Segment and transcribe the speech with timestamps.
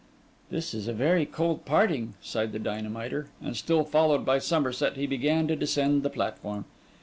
[0.49, 5.05] 'This is a very cold parting,' sighed the dynamiter; and still followed by Somerset, he
[5.05, 6.65] began to descend the platform.